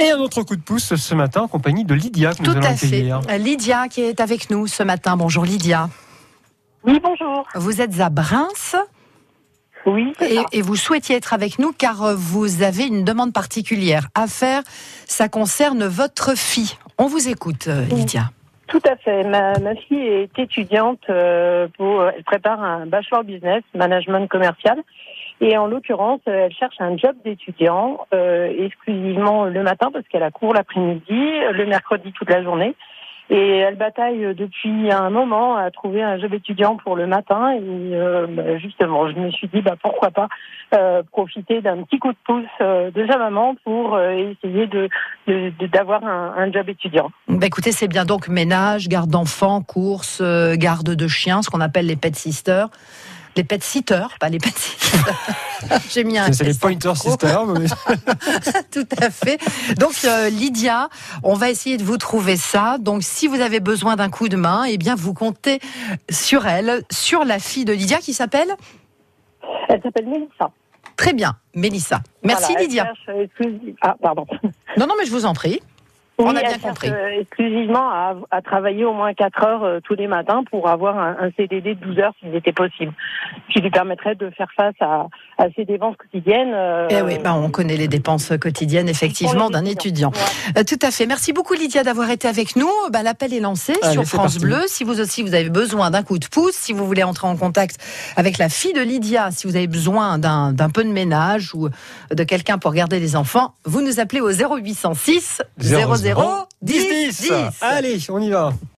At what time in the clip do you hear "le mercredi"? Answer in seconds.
31.08-32.12